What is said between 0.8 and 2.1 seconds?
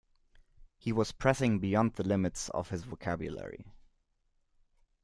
was pressing beyond the